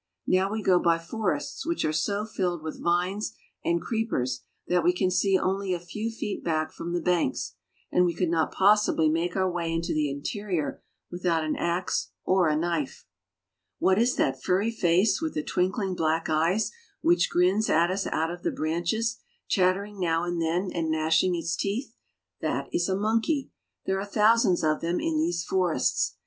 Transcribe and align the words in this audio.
Now 0.25 0.51
we 0.51 0.63
go 0.63 0.79
by 0.79 0.97
forests 0.97 1.63
which 1.63 1.85
are 1.85 1.93
so 1.93 2.25
filled 2.25 2.63
with 2.63 2.81
vines 2.81 3.33
and 3.63 3.79
creepers 3.79 4.41
that 4.67 4.83
we 4.83 4.93
can 4.93 5.11
see 5.11 5.37
only 5.37 5.75
a 5.75 5.79
few 5.79 6.09
feet 6.09 6.43
back 6.43 6.71
from 6.73 6.91
the 6.93 6.99
banks, 6.99 7.53
and 7.91 8.03
we 8.03 8.15
could 8.15 8.31
not 8.31 8.51
possibly 8.51 9.09
make 9.09 9.35
our 9.35 9.47
way 9.47 9.71
into 9.71 9.93
the 9.93 10.09
interior 10.09 10.81
without 11.11 11.43
an 11.43 11.55
ax 11.55 12.09
or 12.25 12.47
a 12.47 12.55
knife. 12.55 13.05
What 13.77 13.99
is 13.99 14.15
that 14.15 14.41
furry 14.41 14.71
face 14.71 15.21
with 15.21 15.35
the 15.35 15.43
twinkling 15.43 15.93
black 15.93 16.27
eyes 16.31 16.71
which 17.01 17.29
grins 17.29 17.69
at 17.69 17.91
us 17.91 18.07
out 18.07 18.31
of 18.31 18.41
the 18.41 18.49
branches, 18.49 19.19
chattering 19.49 19.99
now 19.99 20.23
and 20.23 20.41
then, 20.41 20.71
and 20.73 20.89
gnashing 20.89 21.35
its 21.35 21.55
teeth? 21.55 21.93
That 22.39 22.69
is 22.73 22.89
a 22.89 22.95
monkey. 22.97 23.51
There 23.85 23.99
are 23.99 24.05
thousands 24.05 24.63
of 24.63 24.81
them 24.81 24.99
in 24.99 25.19
these 25.19 25.43
forests. 25.45 26.15